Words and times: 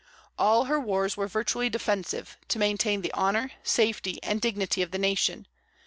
All 0.35 0.65
her 0.65 0.79
wars 0.79 1.15
were 1.15 1.27
virtually 1.27 1.69
defensive, 1.69 2.35
to 2.47 2.57
maintain 2.57 3.03
the 3.03 3.13
honor, 3.13 3.51
safety, 3.61 4.17
and 4.23 4.41
dignity 4.41 4.81
of 4.81 4.89
the 4.89 4.97
nation. 4.97 5.45